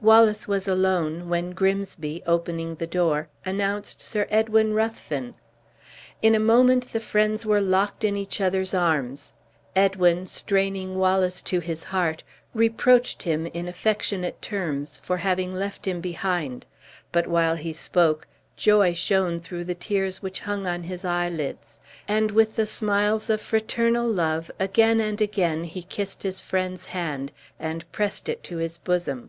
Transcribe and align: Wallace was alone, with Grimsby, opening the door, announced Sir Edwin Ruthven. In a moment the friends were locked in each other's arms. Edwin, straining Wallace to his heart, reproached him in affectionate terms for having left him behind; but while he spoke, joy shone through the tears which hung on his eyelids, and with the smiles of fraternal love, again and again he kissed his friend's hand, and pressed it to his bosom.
Wallace 0.00 0.46
was 0.46 0.68
alone, 0.68 1.28
with 1.28 1.56
Grimsby, 1.56 2.22
opening 2.24 2.76
the 2.76 2.86
door, 2.86 3.26
announced 3.44 4.00
Sir 4.00 4.28
Edwin 4.30 4.72
Ruthven. 4.72 5.34
In 6.22 6.36
a 6.36 6.38
moment 6.38 6.92
the 6.92 7.00
friends 7.00 7.44
were 7.44 7.60
locked 7.60 8.04
in 8.04 8.16
each 8.16 8.40
other's 8.40 8.74
arms. 8.74 9.32
Edwin, 9.74 10.26
straining 10.26 10.98
Wallace 11.00 11.42
to 11.42 11.58
his 11.58 11.82
heart, 11.82 12.22
reproached 12.54 13.24
him 13.24 13.46
in 13.48 13.66
affectionate 13.66 14.40
terms 14.40 15.00
for 15.02 15.16
having 15.16 15.52
left 15.52 15.84
him 15.84 16.00
behind; 16.00 16.64
but 17.10 17.26
while 17.26 17.56
he 17.56 17.72
spoke, 17.72 18.28
joy 18.54 18.94
shone 18.94 19.40
through 19.40 19.64
the 19.64 19.74
tears 19.74 20.22
which 20.22 20.38
hung 20.38 20.64
on 20.64 20.84
his 20.84 21.04
eyelids, 21.04 21.80
and 22.06 22.30
with 22.30 22.54
the 22.54 22.66
smiles 22.66 23.28
of 23.28 23.40
fraternal 23.40 24.06
love, 24.06 24.48
again 24.60 25.00
and 25.00 25.20
again 25.20 25.64
he 25.64 25.82
kissed 25.82 26.22
his 26.22 26.40
friend's 26.40 26.86
hand, 26.86 27.32
and 27.58 27.90
pressed 27.90 28.28
it 28.28 28.44
to 28.44 28.58
his 28.58 28.78
bosom. 28.78 29.28